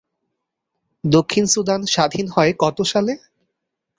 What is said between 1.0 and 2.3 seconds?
দক্ষিণ সুদান স্বাধীন